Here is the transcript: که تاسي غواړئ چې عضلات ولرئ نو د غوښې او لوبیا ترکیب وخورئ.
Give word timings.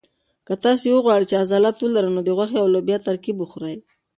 که 0.47 0.53
تاسي 0.63 0.87
غواړئ 1.05 1.25
چې 1.29 1.35
عضلات 1.43 1.75
ولرئ 1.79 2.11
نو 2.15 2.21
د 2.23 2.29
غوښې 2.37 2.57
او 2.61 2.67
لوبیا 2.73 2.97
ترکیب 3.07 3.35
وخورئ. 3.39 3.77